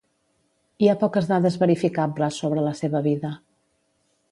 Hi 0.85 0.89
ha 0.89 0.95
poques 1.03 1.27
dades 1.33 1.59
verificables 1.65 2.41
sobre 2.45 2.65
la 2.71 2.75
seva 2.83 3.05
vida. 3.11 3.35